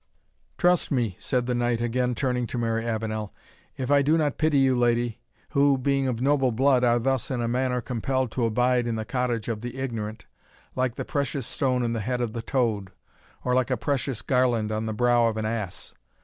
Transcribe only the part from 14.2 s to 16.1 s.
garland on the brow of an ass.